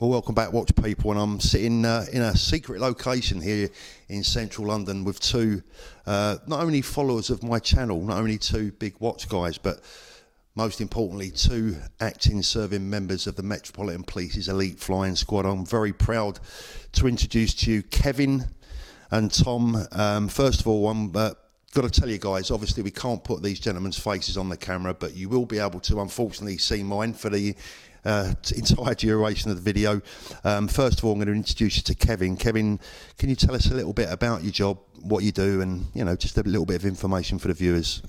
[0.00, 1.10] Well, welcome back, watch people.
[1.10, 3.68] And I'm sitting uh, in a secret location here
[4.08, 5.60] in central London with two,
[6.06, 9.80] uh, not only followers of my channel, not only two big watch guys, but
[10.54, 15.44] most importantly, two acting serving members of the Metropolitan Police's elite flying squad.
[15.44, 16.38] I'm very proud
[16.92, 18.44] to introduce to you Kevin
[19.10, 19.84] and Tom.
[19.90, 21.32] Um, first of all, I'm uh,
[21.74, 24.94] got to tell you guys, obviously, we can't put these gentlemen's faces on the camera,
[24.94, 27.54] but you will be able to, unfortunately, see mine for the
[28.08, 30.00] uh, entire duration of the video.
[30.42, 32.36] Um, first of all, I'm going to introduce you to Kevin.
[32.36, 32.80] Kevin,
[33.18, 36.04] can you tell us a little bit about your job, what you do, and you
[36.04, 38.02] know, just a little bit of information for the viewers?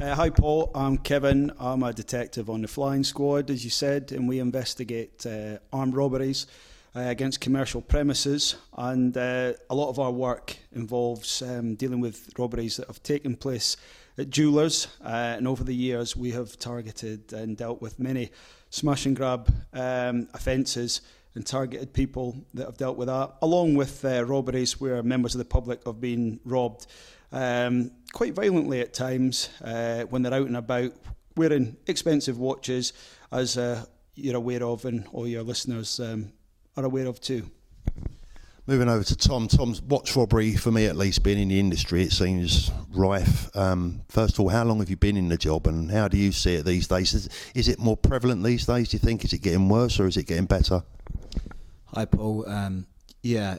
[0.00, 0.70] Uh, hi, Paul.
[0.74, 1.50] I'm Kevin.
[1.58, 5.94] I'm a detective on the flying squad, as you said, and we investigate uh, armed
[5.94, 6.46] robberies.
[6.96, 12.32] Uh, against commercial premises, and uh, a lot of our work involves um, dealing with
[12.38, 13.76] robberies that have taken place
[14.16, 14.88] at jewellers.
[15.04, 18.30] Uh, and over the years, we have targeted and dealt with many
[18.70, 21.00] smash and grab um, offences
[21.34, 25.38] and targeted people that have dealt with that, along with uh, robberies where members of
[25.38, 26.86] the public have been robbed
[27.32, 30.92] um, quite violently at times uh, when they're out and about
[31.36, 32.92] wearing expensive watches,
[33.30, 33.84] as uh,
[34.14, 36.32] you're aware of, and all your listeners um,
[36.76, 37.48] are aware of too.
[38.68, 39.48] Moving over to Tom.
[39.48, 43.48] Tom's watch robbery, for me at least, being in the industry, it seems rife.
[43.56, 46.18] Um, first of all, how long have you been in the job and how do
[46.18, 47.14] you see it these days?
[47.14, 49.24] Is, is it more prevalent these days, do you think?
[49.24, 50.82] Is it getting worse or is it getting better?
[51.94, 52.46] Hi, Paul.
[52.46, 52.86] Um,
[53.22, 53.56] yeah,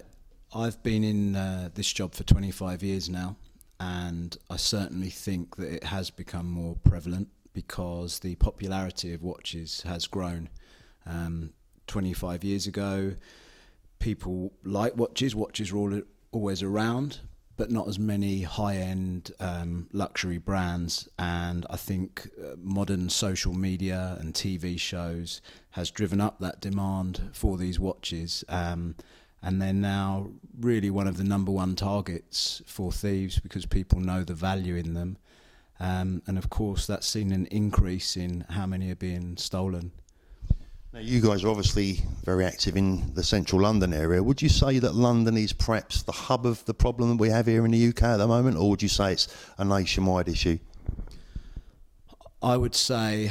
[0.54, 3.36] I've been in uh, this job for 25 years now,
[3.80, 9.82] and I certainly think that it has become more prevalent because the popularity of watches
[9.88, 10.50] has grown.
[11.08, 11.54] Um,
[11.88, 13.16] 25 years ago,
[14.00, 15.36] people like watches.
[15.36, 17.20] Watches are always around,
[17.58, 21.10] but not as many high-end um, luxury brands.
[21.20, 27.30] And I think uh, modern social media and TV shows has driven up that demand
[27.34, 28.44] for these watches.
[28.50, 28.96] Um,
[29.42, 34.24] and they're now really one of the number one targets for thieves because people know
[34.24, 35.18] the value in them.
[35.80, 39.92] Um, and of course, that's seen an increase in how many are being stolen.
[40.92, 44.24] Now, you guys are obviously very active in the central London area.
[44.24, 47.46] Would you say that London is perhaps the hub of the problem that we have
[47.46, 49.28] here in the UK at the moment, or would you say it's
[49.60, 50.58] a nationwide issue?
[52.42, 53.30] I would say,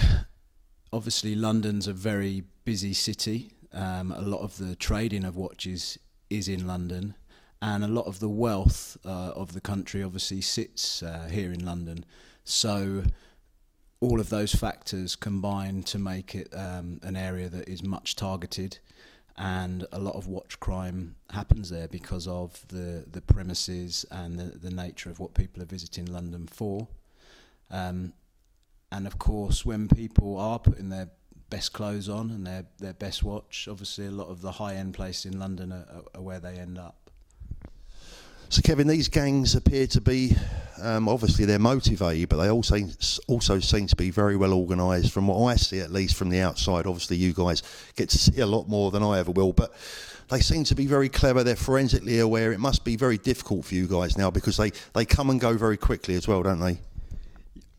[0.93, 3.51] obviously, London's a very busy city.
[3.73, 5.99] Um, a lot of the trading of watches
[6.31, 7.17] is in London,
[7.61, 11.67] and a lot of the wealth uh, of the country obviously sits uh, here in
[11.67, 12.05] London.
[12.45, 13.03] So,
[14.01, 18.79] all of those factors combine to make it um, an area that is much targeted
[19.39, 24.59] and a lot of watch crime happens there because of the, the premises and the,
[24.59, 26.89] the nature of what people are visiting London for.
[27.71, 28.13] Um,
[28.91, 31.11] and of course, when people are putting their
[31.51, 34.95] best clothes on and their, their best watch, obviously a lot of the high end
[34.95, 37.08] places in London are, are where they end up.
[38.51, 40.35] So, Kevin, these gangs appear to be
[40.81, 42.79] um, obviously they're motivated, but they also
[43.27, 45.13] also seem to be very well organised.
[45.13, 47.63] From what I see, at least from the outside, obviously you guys
[47.97, 49.75] get to see a lot more than I ever will, but
[50.31, 51.45] they seem to be very clever.
[51.45, 52.53] They're forensically aware.
[52.53, 55.57] It must be very difficult for you guys now because they they come and go
[55.57, 56.79] very quickly as well, don't they?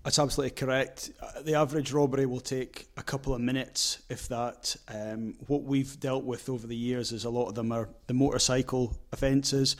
[0.10, 1.12] That's absolutely correct.
[1.22, 4.76] Uh, the average robbery will take a couple of minutes, if that.
[4.88, 8.16] Um, what we've dealt with over the years is a lot of them are the
[8.16, 9.76] motorcycle offences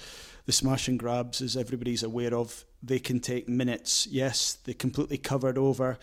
[0.46, 4.06] the smash and grabs, as everybody's aware of, they can take minutes.
[4.06, 5.98] Yes, they're completely covered over.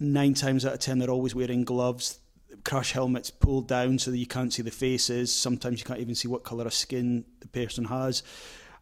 [0.00, 2.18] Nine times out of ten, they're always wearing gloves.
[2.64, 5.32] Crash helmets pulled down so that you can't see the faces.
[5.32, 8.24] Sometimes you can't even see what colour of skin the person has.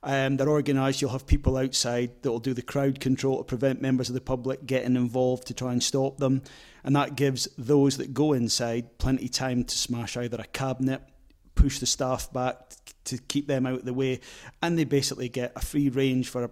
[0.06, 1.00] Um, they're organised.
[1.00, 4.20] You'll have people outside that will do the crowd control to prevent members of the
[4.20, 6.42] public getting involved to try and stop them.
[6.84, 11.00] And that gives those that go inside plenty of time to smash either a cabinet,
[11.54, 12.58] push the staff back
[13.04, 14.20] to keep them out of the way,
[14.62, 16.50] and they basically get a free range for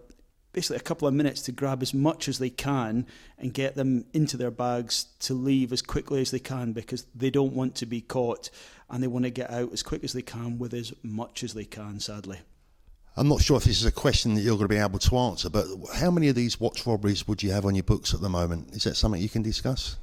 [0.53, 3.07] basically a couple of minutes to grab as much as they can
[3.39, 7.31] and get them into their bags to leave as quickly as they can because they
[7.31, 8.51] don't want to be caught
[8.91, 11.55] and they want to get out as quick as they can with as much as
[11.55, 12.41] they can, sadly.
[13.17, 15.19] I'm not sure if this is a question that you're going to be able to
[15.19, 18.21] answer, but how many of these watch robberies would you have on your books at
[18.21, 18.75] the moment?
[18.75, 19.97] Is that something you can discuss?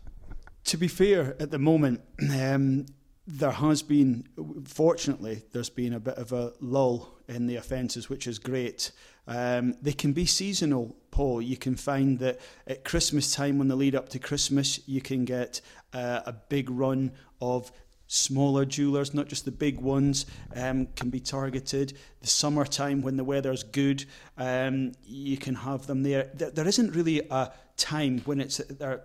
[0.66, 2.02] To be fair, at the moment,
[2.32, 2.86] um,
[3.26, 4.28] there has been,
[4.66, 8.92] fortunately, there's been a bit of a lull in the offences, which is great.
[9.28, 11.42] Um, they can be seasonal, Paul.
[11.42, 15.26] You can find that at Christmas time, when the lead up to Christmas, you can
[15.26, 15.62] get
[15.94, 17.72] uh, a big run of
[18.10, 20.26] smaller jewelers, not just the big ones,
[20.56, 21.94] um, can be targeted.
[22.22, 24.04] The summertime, when the weather's good,
[24.38, 26.30] um, you can have them there.
[26.34, 26.50] there.
[26.50, 29.04] There isn't really a time when it's they're,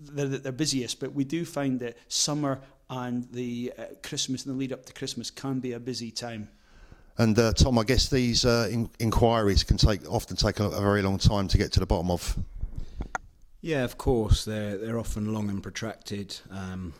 [0.00, 2.60] they're, they're busiest, but we do find that summer
[2.90, 6.48] and the uh, Christmas and the lead up to Christmas can be a busy time.
[7.18, 10.80] And uh, Tom, I guess these uh, in- inquiries can take often take a, a,
[10.80, 12.36] very long time to get to the bottom of.
[13.60, 16.40] Yeah, of course, they're they're often long and protracted.
[16.50, 16.92] Um,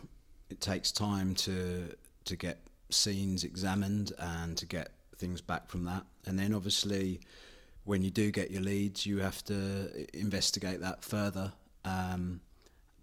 [0.53, 1.95] it takes time to
[2.25, 2.59] to get
[2.91, 7.21] scenes examined and to get things back from that, and then obviously,
[7.85, 9.57] when you do get your leads, you have to
[10.17, 11.53] investigate that further.
[11.85, 12.41] Um,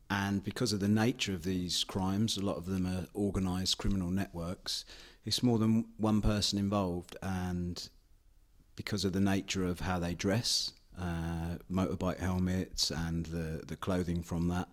[0.10, 4.10] and because of the nature of these crimes, a lot of them are organised criminal
[4.10, 4.86] networks.
[5.25, 7.90] It's more than one person involved, and
[8.75, 14.24] because of the nature of how they dress, uh, motorbike helmets, and the the clothing
[14.24, 14.69] from that.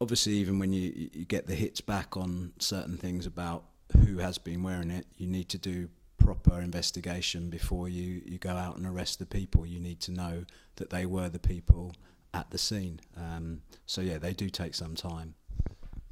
[0.00, 3.64] Obviously, even when you you get the hits back on certain things about
[4.04, 8.50] who has been wearing it, you need to do proper investigation before you, you go
[8.50, 9.64] out and arrest the people.
[9.64, 10.44] You need to know
[10.76, 11.94] that they were the people
[12.34, 13.00] at the scene.
[13.16, 15.34] Um, so yeah, they do take some time.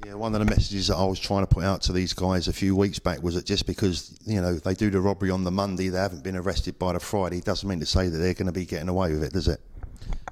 [0.05, 2.47] Yeah, one of the messages that I was trying to put out to these guys
[2.47, 5.43] a few weeks back was that just because you know they do the robbery on
[5.43, 8.33] the Monday, they haven't been arrested by the Friday, doesn't mean to say that they're
[8.33, 9.59] going to be getting away with it, does it?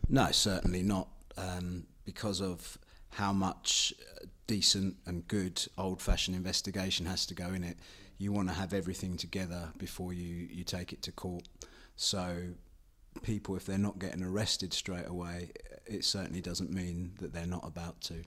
[0.10, 1.10] No, certainly not.
[1.38, 2.78] Um, because of
[3.16, 7.78] how much uh, decent and good old-fashioned investigation has to go in it,
[8.18, 11.48] you want to have everything together before you, you take it to court.
[11.96, 12.36] So
[13.24, 15.52] people, if they're not getting arrested straight away,
[15.86, 18.24] it certainly doesn't mean that they're not about to.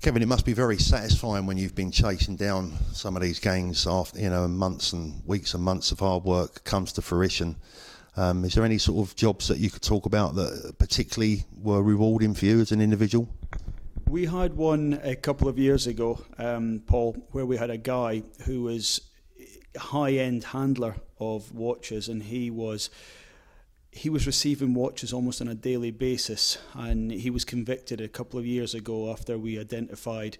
[0.00, 3.86] Kevin, it must be very satisfying when you've been chasing down some of these gangs
[3.86, 7.56] after you know months and weeks and months of hard work comes to fruition.
[8.16, 11.82] Um, is there any sort of jobs that you could talk about that particularly were
[11.82, 13.28] rewarding for you as an individual?
[14.08, 18.22] We had one a couple of years ago, um, Paul, where we had a guy
[18.44, 19.00] who was
[19.76, 22.88] high-end handler of watches, and he was
[23.90, 28.38] he was receiving watches almost on a daily basis, and he was convicted a couple
[28.38, 30.38] of years ago after we identified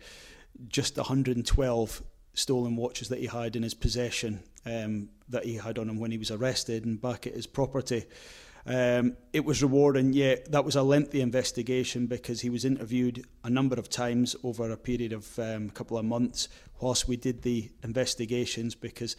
[0.69, 2.03] just 112
[2.37, 6.13] stolen watches that he had in his possession um, that he had on him when
[6.13, 8.05] he was arrested and back at his property.
[8.67, 13.51] Um, it was rewarding, yeah, that was a lengthy investigation because he was interviewed a
[13.51, 16.49] number of times over a period of um, a couple of months
[16.81, 19.17] whilst we did the investigations because,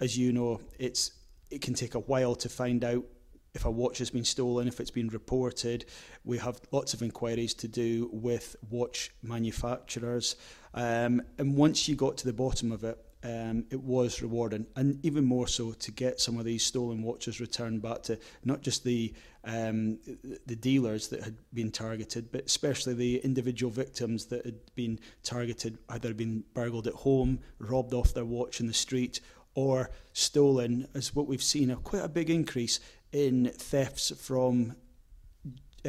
[0.00, 1.10] as you know, it's
[1.50, 3.04] it can take a while to find out
[3.54, 5.84] if a watch has been stolen, if it's been reported.
[6.24, 10.36] We have lots of inquiries to do with watch manufacturers.
[10.74, 15.02] Um, and once you got to the bottom of it, um, it was rewarding, and
[15.02, 18.84] even more so to get some of these stolen watches returned back to not just
[18.84, 19.14] the
[19.44, 19.98] um,
[20.46, 25.78] the dealers that had been targeted, but especially the individual victims that had been targeted,
[25.88, 29.20] either been burgled at home, robbed off their watch in the street,
[29.54, 30.86] or stolen.
[30.94, 32.78] As what we've seen, a quite a big increase
[33.14, 34.74] in thefts from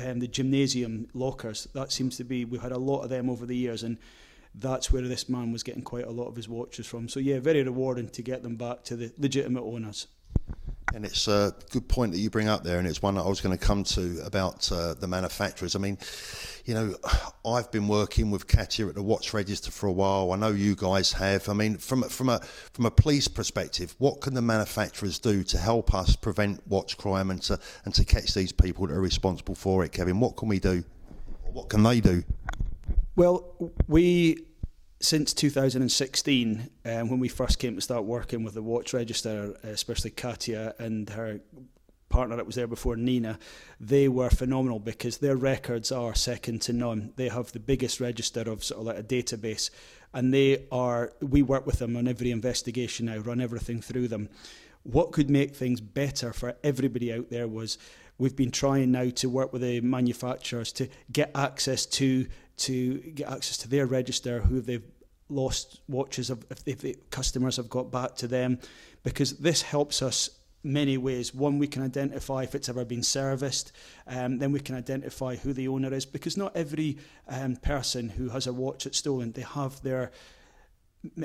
[0.01, 1.67] um, the gymnasium lockers.
[1.73, 3.97] That seems to be, we've had a lot of them over the years, and
[4.53, 7.09] that's where this man was getting quite a lot of his watches from.
[7.09, 10.07] So, yeah, very rewarding to get them back to the legitimate owners.
[10.95, 13.27] And it's a good point that you bring up there, and it's one that I
[13.27, 15.75] was going to come to about uh, the manufacturers.
[15.75, 15.97] I mean,
[16.63, 16.95] you know,
[17.45, 20.31] I've been working with Katia at the Watch Register for a while.
[20.31, 21.49] I know you guys have.
[21.49, 22.39] I mean, from from a
[22.71, 27.29] from a police perspective, what can the manufacturers do to help us prevent watch crime
[27.29, 30.21] and to and to catch these people that are responsible for it, Kevin?
[30.21, 30.85] What can we do?
[31.51, 32.23] What can they do?
[33.17, 33.53] Well,
[33.89, 34.45] we
[35.05, 40.09] since 2016, um, when we first came to start working with the watch register, especially
[40.09, 41.41] Katia and her
[42.09, 43.37] partner that was there before, Nina,
[43.79, 47.13] they were phenomenal because their records are second to none.
[47.17, 49.69] They have the biggest register of sort of like a database,
[50.11, 51.13] and they are.
[51.21, 54.29] We work with them on every investigation now, run everything through them.
[54.81, 57.77] What could make things better for everybody out there was
[58.17, 62.25] we've been trying now to work with the manufacturers to get access to
[62.57, 64.83] to get access to their register, who they've
[65.29, 68.59] lost watches if, if the customers have got back to them,
[69.03, 70.29] because this helps us
[70.63, 71.33] many ways.
[71.33, 73.71] One, we can identify if it's ever been serviced.
[74.07, 78.29] Um, then we can identify who the owner is, because not every um, person who
[78.29, 80.11] has a watch that's stolen, they have their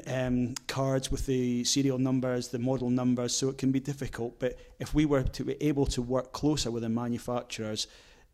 [0.07, 4.39] um, cards with the serial numbers, the model numbers, so it can be difficult.
[4.39, 7.87] But if we were to be able to work closer with the manufacturers,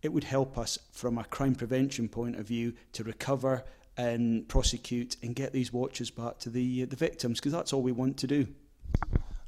[0.02, 3.64] it would help us from a crime prevention point of view to recover
[3.96, 7.82] and prosecute and get these watches back to the uh, the victims because that's all
[7.82, 8.46] we want to do.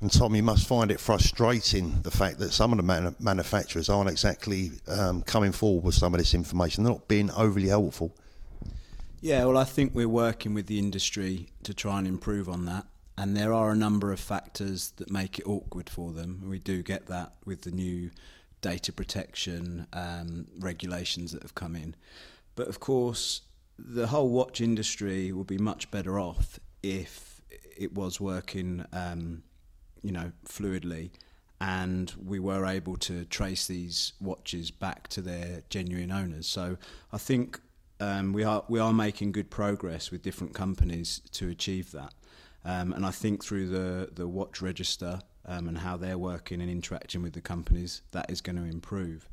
[0.01, 3.89] And Tom, you must find it frustrating the fact that some of the man- manufacturers
[3.89, 6.85] aren't exactly um, coming forward with some of this information.
[6.85, 8.15] They're not being overly helpful.
[9.21, 12.87] Yeah, well, I think we're working with the industry to try and improve on that.
[13.17, 16.45] And there are a number of factors that make it awkward for them.
[16.49, 18.13] We do get that with the new
[18.61, 21.97] data protection um, regulations that have come in.
[22.55, 23.41] But of course,
[23.79, 27.41] the whole watch industry would be much better off if
[27.77, 29.43] it was working, um,
[30.03, 31.11] you know, fluidly,
[31.61, 36.47] and we were able to trace these watches back to their genuine owners.
[36.47, 36.77] So
[37.13, 37.61] I think
[38.01, 42.15] um, we are we are making good progress with different companies to achieve that.
[42.65, 46.71] Um, and I think through the the watch register um, and how they're working and
[46.71, 49.29] interacting with the companies, that is going to improve.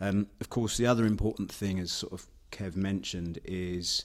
[0.00, 4.04] Um, of course, the other important thing, is sort of Kev mentioned, is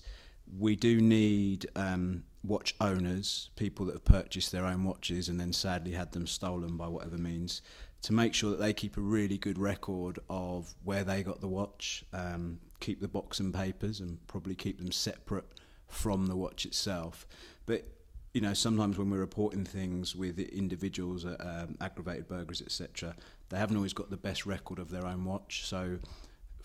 [0.57, 5.53] we do need um, watch owners, people that have purchased their own watches and then
[5.53, 7.61] sadly had them stolen by whatever means,
[8.03, 11.47] to make sure that they keep a really good record of where they got the
[11.47, 15.45] watch, um, keep the box and papers, and probably keep them separate
[15.87, 17.27] from the watch itself.
[17.65, 17.85] But
[18.33, 23.15] you know, sometimes when we're reporting things with individuals, um, aggravated burglars, etc.,
[23.49, 25.65] they haven't always got the best record of their own watch.
[25.65, 25.97] So,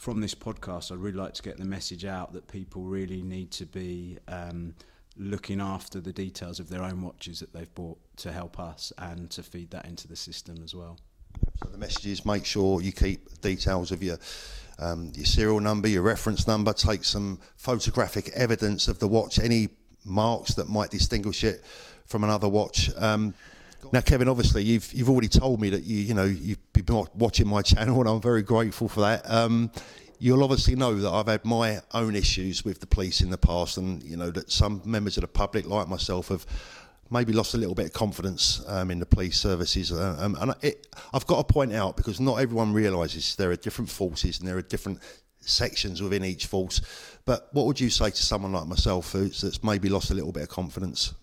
[0.02, 3.52] from this podcast, I'd really like to get the message out that people really need
[3.52, 4.74] to be um,
[5.16, 9.30] looking after the details of their own watches that they've bought to help us and
[9.30, 10.98] to feed that into the system as well.
[11.62, 14.18] So the message is make sure you keep details of your
[14.80, 16.72] um, your serial number, your reference number.
[16.72, 19.68] Take some photographic evidence of the watch, any
[20.04, 21.64] marks that might distinguish it
[22.06, 22.90] from another watch.
[22.96, 23.34] Um,
[23.92, 27.48] now, Kevin, obviously you've you've already told me that you you know you've been watching
[27.48, 29.28] my channel, and I'm very grateful for that.
[29.30, 29.70] Um,
[30.18, 33.76] you'll obviously know that I've had my own issues with the police in the past,
[33.76, 36.46] and you know that some members of the public, like myself, have
[37.10, 39.92] maybe lost a little bit of confidence um, in the police services.
[39.92, 43.56] Uh, um, and it, I've got to point out because not everyone realises there are
[43.56, 44.98] different forces and there are different
[45.40, 46.80] sections within each force.
[47.24, 50.32] But what would you say to someone like myself who's that's maybe lost a little
[50.32, 51.14] bit of confidence?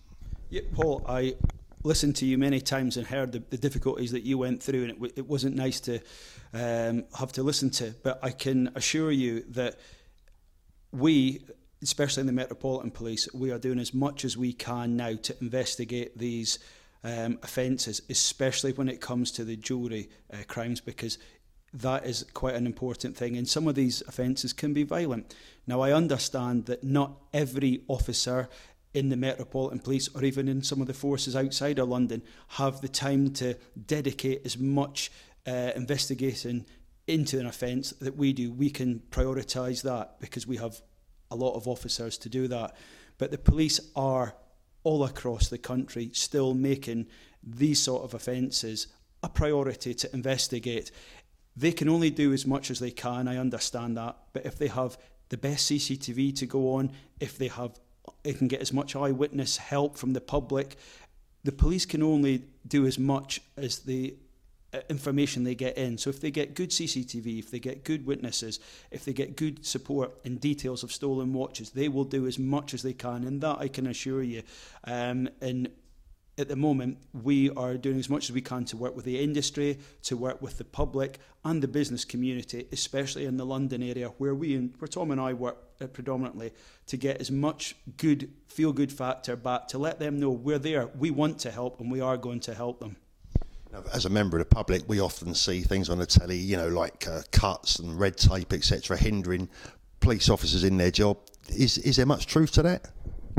[0.48, 1.34] Yeah, Paul, I
[1.82, 4.90] listened to you many times and heard the, the difficulties that you went through, and
[4.90, 6.00] it, w- it wasn't nice to
[6.52, 7.94] um, have to listen to.
[8.02, 9.78] But I can assure you that
[10.92, 11.40] we,
[11.82, 15.36] especially in the Metropolitan Police, we are doing as much as we can now to
[15.40, 16.58] investigate these
[17.02, 21.18] um, offences, especially when it comes to the jewellery uh, crimes, because
[21.72, 23.36] that is quite an important thing.
[23.36, 25.34] And some of these offences can be violent.
[25.66, 28.48] Now, I understand that not every officer
[28.94, 32.80] in the Metropolitan Police or even in some of the forces outside of London have
[32.80, 33.54] the time to
[33.86, 35.10] dedicate as much
[35.46, 36.66] uh, investigation
[37.06, 38.52] into an offence that we do.
[38.52, 40.80] We can prioritise that because we have
[41.30, 42.74] a lot of officers to do that.
[43.18, 44.34] But the police are
[44.82, 47.06] all across the country still making
[47.42, 48.88] these sort of offences
[49.22, 50.90] a priority to investigate.
[51.56, 54.16] They can only do as much as they can, I understand that.
[54.32, 54.96] But if they have
[55.28, 57.78] the best CCTV to go on, if they have
[58.22, 60.76] they can get as much eyewitness help from the public,
[61.44, 64.14] the police can only do as much as the
[64.72, 65.98] uh, information they get in.
[65.98, 69.66] So if they get good CCTV, if they get good witnesses, if they get good
[69.66, 73.24] support and details of stolen watches, they will do as much as they can.
[73.24, 74.42] And that I can assure you.
[74.84, 75.70] Um, and
[76.40, 79.22] at the moment, we are doing as much as we can to work with the
[79.22, 84.08] industry, to work with the public and the business community, especially in the London area
[84.18, 86.52] where we, and where Tom and I work uh, predominantly,
[86.86, 90.88] to get as much good feel good factor back to let them know we're there,
[90.98, 92.96] we want to help, and we are going to help them.
[93.92, 96.68] As a member of the public, we often see things on the telly, you know,
[96.68, 99.48] like uh, cuts and red tape, etc., hindering
[100.00, 101.18] police officers in their job.
[101.48, 102.90] Is is there much truth to that?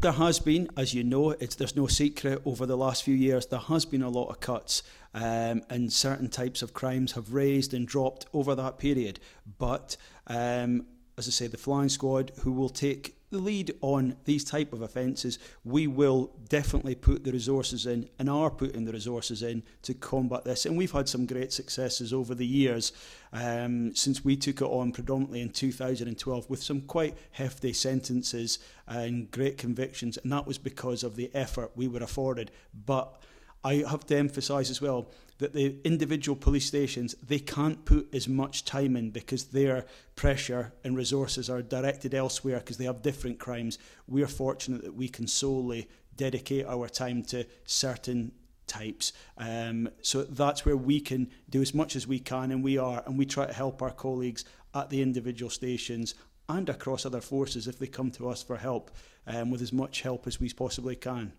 [0.02, 3.46] There has been, as you know, it's, there's no secret over the last few years,
[3.46, 4.82] there has been a lot of cuts
[5.14, 9.20] um, and certain types of crimes have raised and dropped over that period.
[9.60, 10.88] But um,
[11.20, 14.82] as I say, the flying squad who will take the lead on these type of
[14.82, 19.94] offences, we will definitely put the resources in and are putting the resources in to
[19.94, 20.66] combat this.
[20.66, 22.92] And we've had some great successes over the years
[23.34, 29.32] um, since we took it on predominantly in 2012 with some quite hefty sentences and
[29.32, 30.18] great convictions.
[30.18, 32.52] And that was because of the effort we were afforded.
[32.86, 33.22] But
[33.64, 35.08] I have to emphasise as well
[35.42, 40.72] that the individual police stations they can't put as much time in because their pressure
[40.84, 43.80] and resources are directed elsewhere because they have different crimes.
[44.08, 48.34] We are fortunate that we can solely dedicate our time to certain
[48.68, 49.14] types.
[49.36, 53.02] Um, so that's where we can do as much as we can, and we are,
[53.08, 54.46] and we try to help our colleagues
[54.76, 56.14] at the individual stations
[56.50, 58.92] and across other forces if they come to us for help
[59.26, 61.34] um, with as much help as we possibly can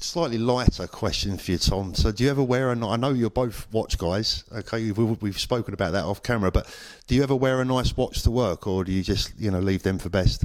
[0.00, 1.94] slightly lighter question for you, Tom.
[1.94, 2.86] So, do you ever wear a?
[2.86, 4.44] I know you're both watch guys.
[4.52, 6.66] Okay, we've, we've spoken about that off camera, but
[7.06, 9.60] do you ever wear a nice watch to work, or do you just you know
[9.60, 10.44] leave them for best?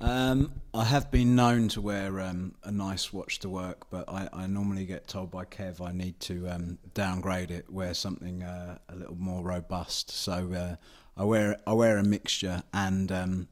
[0.00, 4.28] Um, I have been known to wear um, a nice watch to work, but I,
[4.30, 8.76] I, normally get told by Kev I need to um, downgrade it, wear something uh,
[8.90, 10.10] a little more robust.
[10.10, 10.76] So uh,
[11.16, 13.48] I wear I wear a mixture, and um,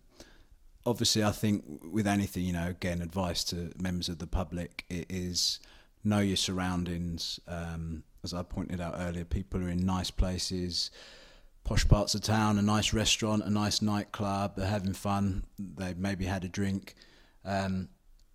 [0.86, 5.06] obviously, I think with anything, you know, again, advice to members of the public it
[5.08, 5.60] is
[6.02, 7.40] know your surroundings.
[7.48, 10.90] Um, as I pointed out earlier, people are in nice places,
[11.64, 14.56] posh parts of town, a nice restaurant, a nice nightclub.
[14.56, 15.44] They're having fun.
[15.58, 16.94] They've maybe had a drink,
[17.44, 17.88] um,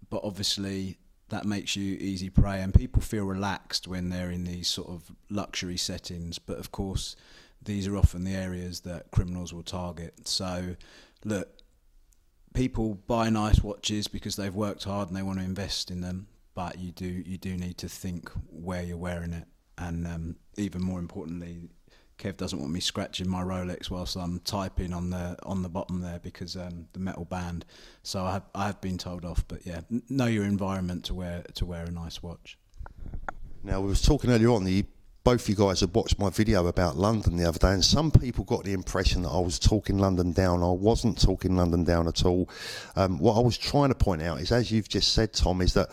[0.09, 0.97] but obviously
[1.29, 5.11] that makes you easy prey, and people feel relaxed when they're in these sort of
[5.29, 6.39] luxury settings.
[6.39, 7.15] But of course,
[7.61, 10.27] these are often the areas that criminals will target.
[10.27, 10.75] So,
[11.23, 11.49] look,
[12.53, 16.27] people buy nice watches because they've worked hard and they want to invest in them.
[16.55, 20.81] But you do you do need to think where you're wearing it, and um, even
[20.83, 21.69] more importantly,
[22.19, 26.01] Kev doesn't want me scratching my Rolex whilst I'm typing on the on the bottom
[26.01, 27.65] there because um, the metal band.
[28.03, 29.47] So I have, I have been told off.
[29.47, 32.57] But yeah, know your environment to wear to wear a nice watch.
[33.63, 34.65] Now we was talking earlier on.
[34.65, 34.85] The
[35.23, 38.43] both you guys had watched my video about London the other day, and some people
[38.45, 40.63] got the impression that I was talking London down.
[40.63, 42.49] I wasn't talking London down at all.
[42.95, 45.73] Um, what I was trying to point out is, as you've just said, Tom, is
[45.73, 45.89] that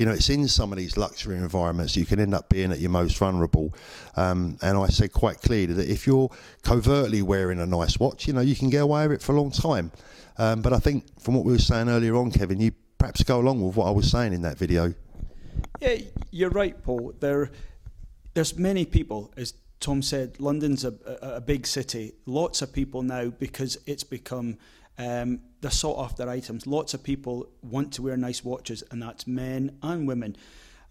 [0.00, 2.78] you know, it's in some of these luxury environments you can end up being at
[2.78, 3.74] your most vulnerable.
[4.16, 6.30] Um, and I said quite clearly that if you're
[6.62, 9.38] covertly wearing a nice watch, you know, you can get away with it for a
[9.38, 9.92] long time.
[10.38, 13.40] Um, but I think from what we were saying earlier on, Kevin, you perhaps go
[13.40, 14.94] along with what I was saying in that video.
[15.80, 15.98] Yeah,
[16.30, 17.12] you're right, Paul.
[17.20, 17.50] There,
[18.34, 22.12] there's many people, as Tom said, London's a, a, a big city.
[22.26, 24.58] Lots of people now because it's become
[24.98, 26.66] um, they're sought after items.
[26.66, 30.36] Lots of people want to wear nice watches, and that's men and women.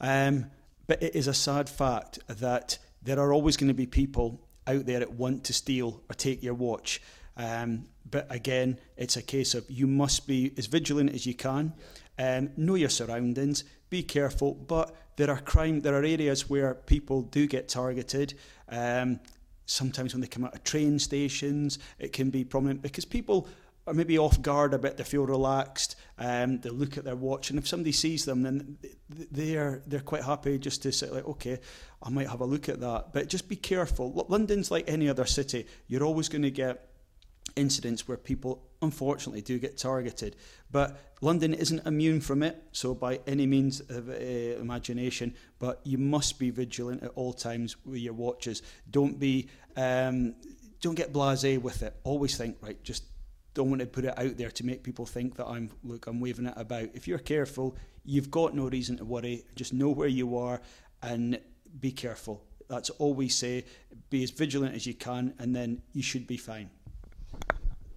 [0.01, 0.47] Um,
[0.87, 4.85] but it is a sad fact that there are always going to be people out
[4.85, 7.01] there that want to steal or take your watch.
[7.37, 11.73] Um, but again, it's a case of you must be as vigilant as you can,
[12.17, 14.53] um, know your surroundings, be careful.
[14.53, 18.35] But there are crime, there are areas where people do get targeted.
[18.69, 19.19] Um,
[19.65, 23.47] sometimes when they come out of train stations, it can be prominent because people
[23.87, 27.49] are maybe off guard a bit, they feel relaxed, um, they look at their watch,
[27.49, 28.77] and if somebody sees them, then
[29.09, 31.59] they're they're quite happy just to say like, okay,
[32.03, 33.13] I might have a look at that.
[33.13, 34.25] But just be careful.
[34.29, 35.65] London's like any other city.
[35.87, 36.88] You're always going to get
[37.59, 40.35] incidents where people unfortunately do get targeted.
[40.71, 45.97] But London isn't immune from it, so by any means of uh, imagination, but you
[45.97, 48.61] must be vigilant at all times with your watches.
[48.89, 50.35] Don't be um,
[50.81, 51.93] don't get blasé with it.
[52.03, 53.03] Always think, right, just
[53.53, 56.19] don't want to put it out there to make people think that I'm look I'm
[56.19, 56.89] waving it about.
[56.93, 59.43] If you're careful, you've got no reason to worry.
[59.55, 60.61] Just know where you are
[61.01, 61.39] and
[61.79, 62.43] be careful.
[62.69, 63.65] That's all we say.
[64.09, 66.69] Be as vigilant as you can, and then you should be fine.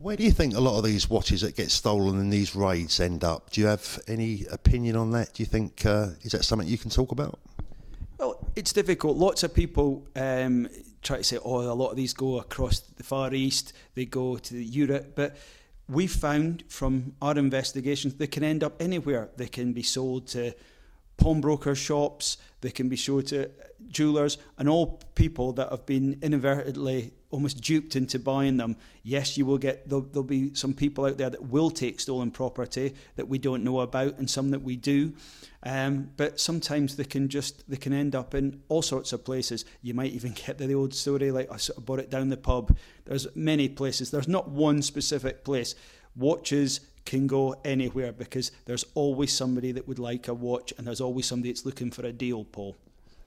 [0.03, 2.99] Where do you think a lot of these watches that get stolen in these raids
[2.99, 3.51] end up?
[3.51, 5.33] Do you have any opinion on that?
[5.33, 7.38] Do you think uh, is that something you can talk about?
[8.19, 9.17] Well, it's difficult.
[9.17, 10.69] Lots of people um,
[11.03, 14.38] try to say, oh, a lot of these go across the Far East, they go
[14.38, 15.37] to Europe, but
[15.88, 19.29] we found from our investigations they can end up anywhere.
[19.37, 20.53] They can be sold to
[21.17, 23.53] pawnbroker shops, they can be sold to
[23.87, 28.77] jewelers, and all people that have been inadvertently almost duped into buying them.
[29.03, 32.31] Yes, you will get there'll, there'll be some people out there that will take stolen
[32.31, 35.14] property that we don't know about, and some that we do.
[35.64, 39.64] Um, but sometimes they can just they can end up in all sorts of places.
[39.81, 42.29] You might even get the, the old story like I sort of bought it down
[42.29, 42.77] the pub.
[43.05, 44.11] There's many places.
[44.11, 45.75] There's not one specific place.
[46.14, 51.01] Watches can go anywhere because there's always somebody that would like a watch, and there's
[51.01, 52.77] always somebody that's looking for a deal, Paul.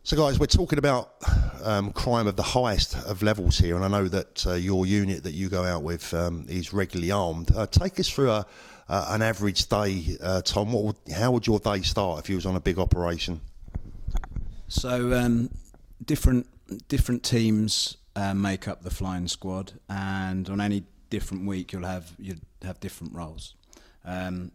[0.06, 1.15] So, guys, we're talking about
[1.63, 5.24] um, crime of the highest of levels here, and I know that uh, your unit
[5.24, 7.50] that you go out with um, is regularly armed.
[7.56, 8.46] Uh, take us through a,
[8.88, 10.74] uh, an average day, uh, Tom.
[10.74, 13.41] Would, how would your day start if you was on a big operation?
[14.68, 15.50] So, um,
[16.06, 16.46] different
[16.88, 22.13] different teams uh, make up the flying squad, and on any different week, you'll have
[22.20, 23.56] you have different roles.
[24.06, 24.52] Um,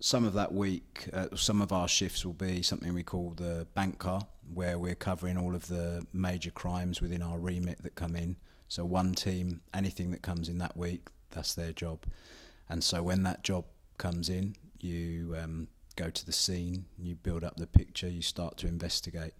[0.00, 3.66] some of that week, uh, some of our shifts will be something we call the
[3.74, 8.16] bank car, where we're covering all of the major crimes within our remit that come
[8.16, 8.36] in.
[8.68, 12.04] So one team, anything that comes in that week, that's their job.
[12.68, 13.64] And so when that job
[13.98, 18.56] comes in, you um, go to the scene, you build up the picture, you start
[18.58, 19.34] to investigate,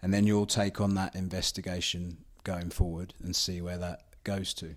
[0.00, 4.76] and then you'll take on that investigation going forward and see where that goes to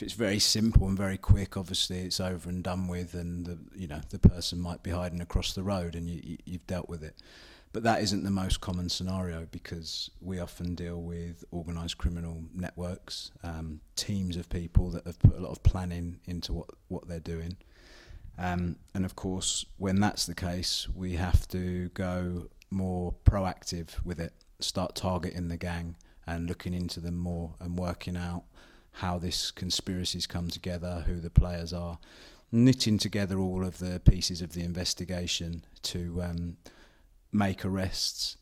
[0.00, 3.58] if it's very simple and very quick, obviously it's over and done with, and the
[3.76, 6.88] you know the person might be hiding across the road, and you, you have dealt
[6.88, 7.16] with it.
[7.72, 13.30] But that isn't the most common scenario because we often deal with organised criminal networks,
[13.44, 17.20] um, teams of people that have put a lot of planning into what what they're
[17.20, 17.56] doing.
[18.38, 24.18] Um, and of course, when that's the case, we have to go more proactive with
[24.18, 28.44] it, start targeting the gang and looking into them more and working out
[28.92, 31.98] how this conspiracy's come together, who the players are.
[32.52, 36.56] knitting together all of the pieces of the investigation to um,
[37.32, 38.36] make arrests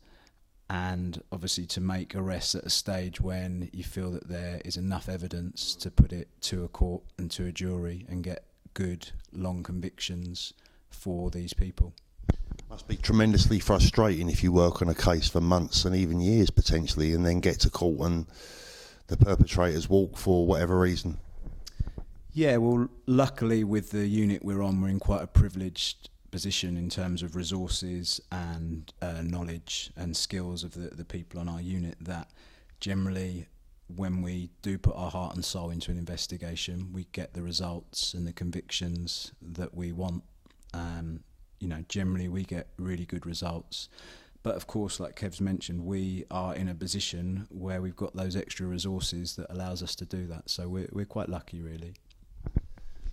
[0.69, 5.09] and obviously to make arrests at a stage when you feel that there is enough
[5.09, 9.63] evidence to put it to a court and to a jury and get good long
[9.63, 10.53] convictions
[10.89, 11.93] for these people.
[12.69, 16.51] Must be tremendously frustrating if you work on a case for months and even years
[16.51, 18.27] potentially and then get to court and
[19.07, 21.17] the perpetrators walk for whatever reason.
[22.31, 26.89] Yeah, well, luckily with the unit we're on, we're in quite a privileged position in
[26.89, 31.95] terms of resources and uh, knowledge and skills of the, the people on our unit
[32.01, 32.29] that
[32.79, 33.47] generally
[33.95, 38.13] when we do put our heart and soul into an investigation we get the results
[38.13, 40.23] and the convictions that we want.
[40.73, 41.21] Um,
[41.59, 43.89] you know generally we get really good results.
[44.41, 48.35] But of course like Kev's mentioned we are in a position where we've got those
[48.35, 50.49] extra resources that allows us to do that.
[50.49, 51.93] So we're, we're quite lucky really.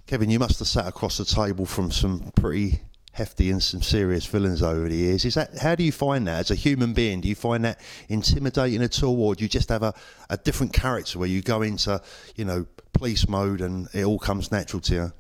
[0.07, 2.81] Kevin, you must have sat across the table from some pretty
[3.17, 5.25] hefty and some serious villains over the years.
[5.25, 7.23] Is that how do you find that as a human being?
[7.23, 9.95] Do you find that intimidating at all, or do you just have a,
[10.29, 12.01] a different character where you go into
[12.37, 15.13] you know police mode and it all comes natural to you?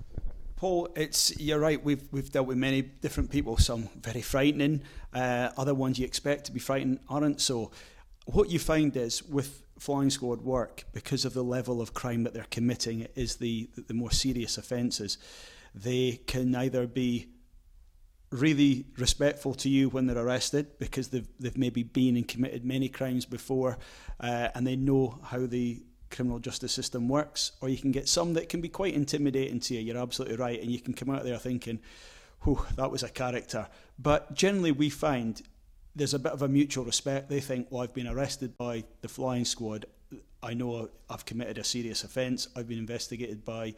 [0.56, 1.82] Paul, it's you're right.
[1.82, 3.56] We've we've dealt with many different people.
[3.56, 4.82] Some very frightening,
[5.14, 7.40] uh, other ones you expect to be frightening aren't.
[7.40, 7.70] So,
[8.26, 12.34] what you find is with flying squad work, because of the level of crime that
[12.34, 15.16] they're committing, is the the more serious offences.
[15.74, 17.28] They can either be
[18.36, 22.88] really respectful to you when they're arrested because they've, they've maybe been and committed many
[22.88, 23.78] crimes before
[24.20, 28.34] uh, and they know how the criminal justice system works or you can get some
[28.34, 29.80] that can be quite intimidating to you.
[29.80, 31.80] You're absolutely right and you can come out there thinking
[32.44, 33.66] whew that was a character.
[33.98, 35.42] But generally we find
[35.94, 37.28] there's a bit of a mutual respect.
[37.28, 39.86] They think well I've been arrested by the flying squad.
[40.42, 42.48] I know I've committed a serious offence.
[42.54, 43.74] I've been investigated by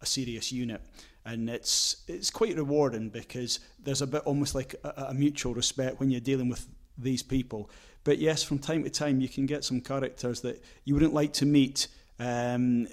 [0.00, 0.80] a serious unit
[1.24, 6.00] and it's it's quite rewarding because there's a bit almost like a, a mutual respect
[6.00, 6.66] when you're dealing with
[6.98, 7.70] these people.
[8.04, 11.32] But yes, from time to time you can get some characters that you wouldn't like
[11.34, 12.88] to meet um,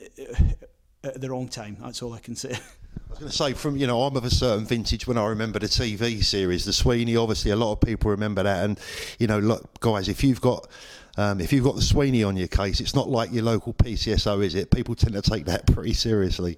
[1.03, 1.77] at the wrong time.
[1.81, 2.51] That's all I can say.
[3.09, 5.25] I was going to say, from you know, I'm of a certain vintage when I
[5.25, 7.15] remember the TV series, the Sweeney.
[7.15, 8.79] Obviously, a lot of people remember that, and
[9.17, 10.67] you know, look, guys, if you've got
[11.17, 14.43] um, if you've got the Sweeney on your case, it's not like your local PCSO,
[14.43, 14.71] is it?
[14.71, 16.57] People tend to take that pretty seriously.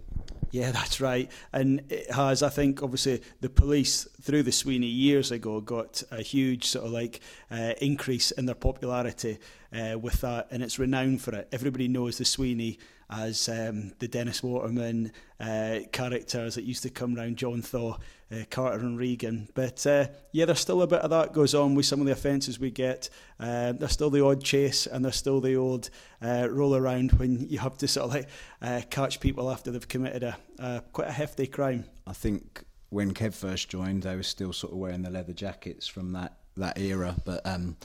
[0.52, 1.32] Yeah, that's right.
[1.54, 6.22] And it has, I think, obviously, the police through the Sweeney years ago got a
[6.22, 9.40] huge sort of like uh, increase in their popularity
[9.74, 11.48] uh, with that, and it's renowned for it.
[11.52, 12.78] Everybody knows the Sweeney
[13.10, 17.98] as um, the Dennis Waterman uh, characters that used to come around John Thaw,
[18.32, 19.50] uh, Carter and Regan.
[19.54, 22.12] But uh, yeah, there's still a bit of that goes on with some of the
[22.12, 23.10] offences we get.
[23.39, 25.89] Uh, there's still the odd chase and there's still the old
[26.22, 28.30] uh, roll around when you have to sort of like
[28.62, 31.86] uh, catch people after they've committed a, quite a hefty crime.
[32.08, 35.88] I think when Kev first joined, they were still sort of wearing the leather jackets
[35.88, 37.46] from that that era, but.
[37.46, 37.78] Um,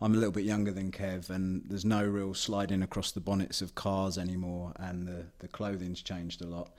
[0.00, 3.62] I'm a little bit younger than Kev, and there's no real sliding across the bonnets
[3.62, 6.72] of cars anymore, and the, the clothing's changed a lot.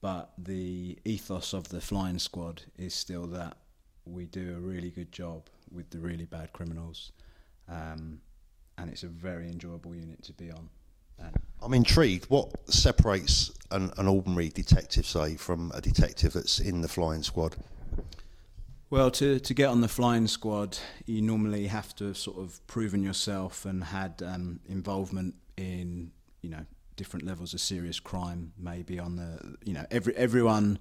[0.00, 3.56] But the ethos of the flying squad is still that
[4.06, 7.12] we do a really good job with the really bad criminals,
[7.68, 8.20] um,
[8.78, 10.68] and it's a very enjoyable unit to be on.
[11.18, 12.30] And I'm intrigued.
[12.30, 17.56] What separates an, an ordinary detective, say, from a detective that's in the flying squad?
[18.88, 22.66] Well, to, to get on the flying squad, you normally have to have sort of
[22.66, 26.10] proven yourself and had um, involvement in,
[26.40, 26.66] you know,
[27.00, 28.52] different levels of serious crime.
[28.58, 30.78] Maybe on the, you know, every everyone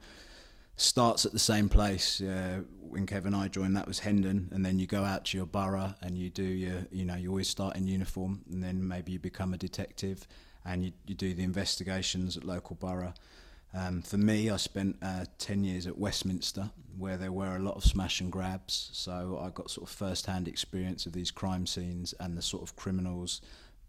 [0.76, 2.20] starts at the same place.
[2.20, 5.38] Uh, when Kevin and I joined, that was Hendon, and then you go out to
[5.38, 8.86] your borough and you do your, you know, you always start in uniform, and then
[8.86, 10.28] maybe you become a detective,
[10.66, 13.14] and you, you do the investigations at local borough.
[13.74, 17.78] Um, for me, I spent uh, 10 years at Westminster, where there were a lot
[17.78, 18.90] of smash and grabs.
[18.92, 22.64] So I got sort of first hand experience of these crime scenes and the sort
[22.64, 23.42] of criminals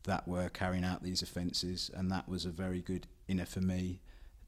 [0.04, 1.90] that were carrying out these offences.
[1.94, 4.00] And that was a very good inner for me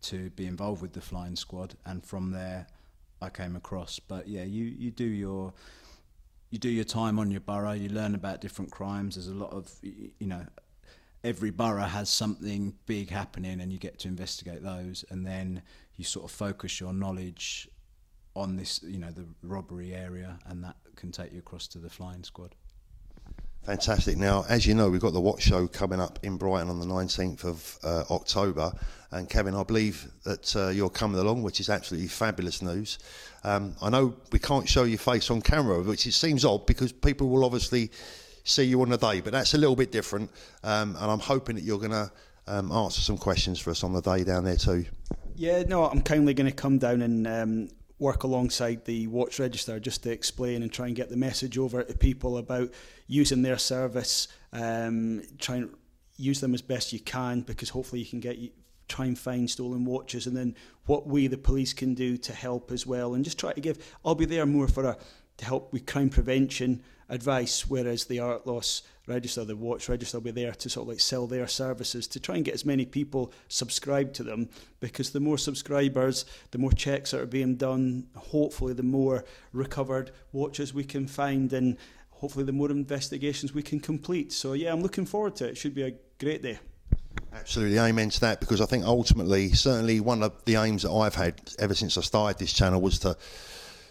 [0.02, 1.74] to be involved with the flying squad.
[1.84, 2.66] And from there,
[3.20, 3.98] I came across.
[3.98, 5.52] But yeah, you, you do your.
[6.50, 7.72] You do your time on your borough.
[7.72, 9.14] You learn about different crimes.
[9.14, 10.44] There's a lot of, you know,
[11.24, 15.62] every borough has something big happening and you get to investigate those and then
[15.96, 17.68] you sort of focus your knowledge
[18.34, 21.88] on this you know the robbery area and that can take you across to the
[21.88, 22.54] flying squad
[23.64, 24.16] Fantastic.
[24.16, 26.86] Now, as you know, we've got the Watch Show coming up in Brighton on the
[26.86, 28.72] 19th of uh, October.
[29.12, 32.98] And Kevin, I believe that uh, you're coming along, which is absolutely fabulous news.
[33.44, 36.90] Um, I know we can't show your face on camera, which it seems odd because
[36.90, 37.90] people will obviously
[38.42, 40.30] see you on the day, but that's a little bit different.
[40.64, 42.10] Um, and I'm hoping that you're going to
[42.48, 44.86] um, answer some questions for us on the day down there too.
[45.36, 47.68] Yeah, no, I'm kindly going to come down and um,
[48.02, 51.82] work alongside the watch register just to explain and try and get the message over
[51.82, 52.70] to people about
[53.06, 55.74] using their service, um, try and
[56.16, 58.36] use them as best you can because hopefully you can get
[58.88, 62.70] try and find stolen watches and then what we the police can do to help
[62.70, 64.98] as well and just try to give I'll be there more for a
[65.38, 70.24] to help with crime prevention advice, whereas the art loss register, the watch register, will
[70.24, 72.84] be there to sort of like sell their services to try and get as many
[72.84, 74.48] people subscribed to them.
[74.80, 80.10] Because the more subscribers, the more checks that are being done, hopefully, the more recovered
[80.32, 81.76] watches we can find, and
[82.10, 84.32] hopefully, the more investigations we can complete.
[84.32, 85.50] So, yeah, I'm looking forward to it.
[85.50, 86.58] It should be a great day.
[87.32, 88.40] Absolutely, amen to that.
[88.40, 92.02] Because I think ultimately, certainly, one of the aims that I've had ever since I
[92.02, 93.16] started this channel was to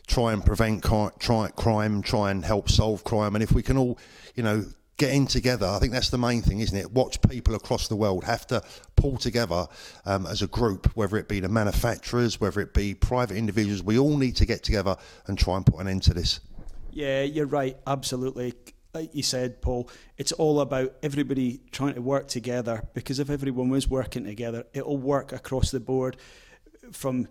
[0.07, 3.35] try and prevent try, crime, try and help solve crime.
[3.35, 3.97] And if we can all,
[4.35, 4.65] you know,
[5.01, 6.91] get in together, I think that's the main thing, isn't it?
[6.91, 8.61] Watch people across the world have to
[8.95, 9.65] pull together
[10.05, 13.81] um, as a group, whether it be the manufacturers, whether it be private individuals.
[13.81, 16.39] We all need to get together and try and put an end to this.
[16.91, 17.77] Yeah, you're right.
[17.87, 18.53] Absolutely.
[18.93, 23.69] Like you said, Paul, it's all about everybody trying to work together because if everyone
[23.69, 26.15] was working together, it'll work across the board
[26.91, 27.27] from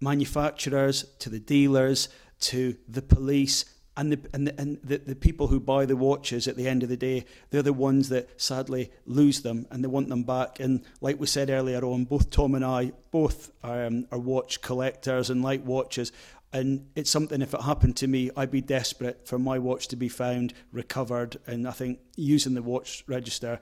[0.00, 2.08] manufacturers to the dealers
[2.40, 3.64] to the police
[3.96, 6.82] and the and, the, and the, the people who buy the watches at the end
[6.82, 10.60] of the day they're the ones that sadly lose them and they want them back.
[10.60, 15.30] And like we said earlier on both Tom and I both um, are watch collectors
[15.30, 16.12] and like watches.
[16.54, 19.96] And it's something if it happened to me I'd be desperate for my watch to
[19.96, 21.36] be found recovered.
[21.46, 23.60] And I think using the watch register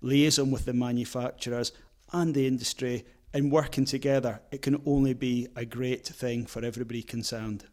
[0.00, 1.72] liaison with the manufacturers
[2.12, 7.02] and the industry and working together, it can only be a great thing for everybody
[7.02, 7.64] concerned.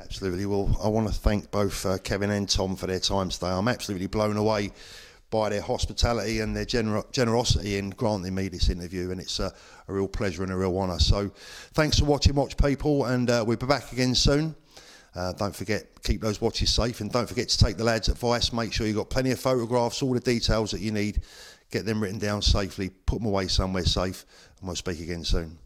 [0.00, 0.46] Absolutely.
[0.46, 3.48] Well, I want to thank both uh, Kevin and Tom for their time today.
[3.48, 4.70] I'm absolutely blown away
[5.30, 9.52] by their hospitality and their gener- generosity in granting me this interview, and it's a,
[9.88, 11.00] a real pleasure and a real honour.
[11.00, 11.30] So,
[11.74, 14.54] thanks for watching, Watch People, and uh, we'll be back again soon.
[15.14, 18.52] Uh, don't forget, keep those watches safe, and don't forget to take the lads' advice.
[18.52, 21.22] Make sure you've got plenty of photographs, all the details that you need.
[21.70, 24.24] Get them written down safely, put them away somewhere safe,
[24.60, 25.58] and we'll speak again soon.